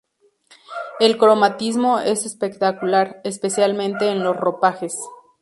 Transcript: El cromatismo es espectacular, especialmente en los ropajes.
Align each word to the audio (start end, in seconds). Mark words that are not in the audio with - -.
El 0.99 1.15
cromatismo 1.19 1.99
es 1.99 2.25
espectacular, 2.25 3.21
especialmente 3.23 4.09
en 4.09 4.23
los 4.23 4.35
ropajes. 4.35 4.97